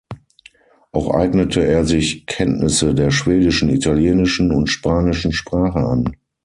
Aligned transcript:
Auch 0.91 1.11
eignete 1.11 1.63
er 1.63 1.85
sich 1.85 2.25
Kenntnisse 2.25 2.95
der 2.95 3.11
schwedischen, 3.11 3.69
italienischen 3.69 4.51
und 4.51 4.65
spanischen 4.65 5.31
Sprache 5.31 5.77
an. 5.77 6.15